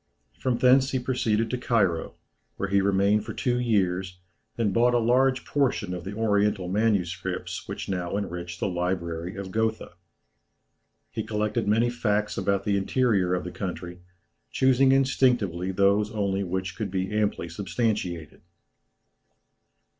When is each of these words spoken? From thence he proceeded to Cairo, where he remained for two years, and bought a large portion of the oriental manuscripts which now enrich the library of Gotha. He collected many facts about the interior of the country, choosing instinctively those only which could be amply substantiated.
From 0.39 0.57
thence 0.57 0.89
he 0.89 0.97
proceeded 0.97 1.51
to 1.51 1.59
Cairo, 1.59 2.15
where 2.57 2.69
he 2.69 2.81
remained 2.81 3.23
for 3.23 3.35
two 3.35 3.59
years, 3.59 4.17
and 4.57 4.73
bought 4.73 4.95
a 4.95 4.97
large 4.97 5.45
portion 5.45 5.93
of 5.93 6.05
the 6.05 6.15
oriental 6.15 6.67
manuscripts 6.67 7.67
which 7.67 7.87
now 7.87 8.17
enrich 8.17 8.59
the 8.59 8.67
library 8.67 9.35
of 9.35 9.51
Gotha. 9.51 9.91
He 11.11 11.21
collected 11.21 11.67
many 11.67 11.91
facts 11.91 12.35
about 12.35 12.63
the 12.63 12.77
interior 12.77 13.35
of 13.35 13.43
the 13.43 13.51
country, 13.51 13.99
choosing 14.49 14.91
instinctively 14.91 15.69
those 15.71 16.09
only 16.11 16.43
which 16.43 16.75
could 16.75 16.89
be 16.89 17.11
amply 17.11 17.47
substantiated. 17.47 18.41